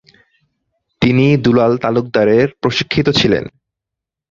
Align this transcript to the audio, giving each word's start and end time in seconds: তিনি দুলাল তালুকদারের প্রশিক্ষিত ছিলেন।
তিনি 1.01 1.25
দুলাল 1.37 1.71
তালুকদারের 1.77 2.47
প্রশিক্ষিত 2.61 3.07
ছিলেন। 3.09 3.43